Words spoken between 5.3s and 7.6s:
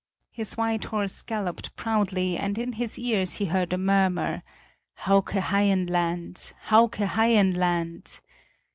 Haien land! Hauke Haien